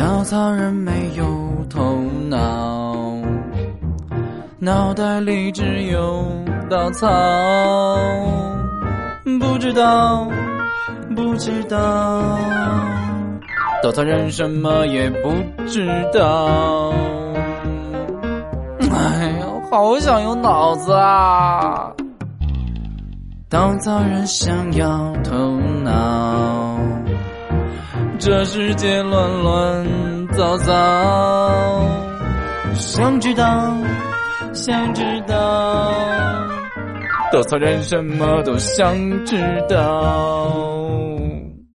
[0.00, 1.26] 稻草人没有
[1.68, 1.94] 头
[2.30, 2.96] 脑，
[4.58, 6.24] 脑袋里只有
[6.70, 7.06] 稻草。
[9.38, 10.26] 不知道，
[11.14, 12.22] 不知道，
[13.82, 15.34] 稻草人什么也不
[15.68, 16.94] 知道。
[18.90, 21.92] 哎呀，好想有脑子啊！
[23.50, 25.36] 稻草人想要头
[25.84, 26.29] 脑，
[28.20, 31.82] 这世界乱乱糟糟。
[32.74, 33.74] 想知道，
[34.52, 35.90] 想知道，
[37.32, 38.94] 稻草人什么都想
[39.24, 39.36] 知
[39.68, 40.59] 道。